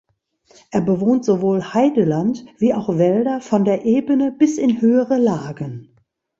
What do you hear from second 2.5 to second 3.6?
wie auch Wälder